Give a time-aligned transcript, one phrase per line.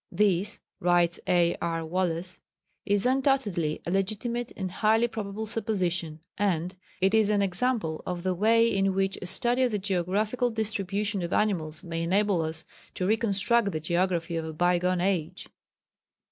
[0.11, 1.55] "This," writes A.
[1.61, 1.85] R.
[1.85, 2.41] Wallace,
[2.87, 8.33] "is undoubtedly a legitimate and highly probable supposition, and it is an example of the
[8.33, 13.05] way in which a study of the geographical distribution of animals may enable us to
[13.05, 15.47] reconstruct the geography of a bygone age....